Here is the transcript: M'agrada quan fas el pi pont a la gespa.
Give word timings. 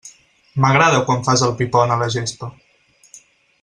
M'agrada 0.63 1.03
quan 1.09 1.21
fas 1.29 1.45
el 1.49 1.55
pi 1.61 1.69
pont 1.77 1.95
a 1.97 2.01
la 2.05 2.11
gespa. 2.19 2.51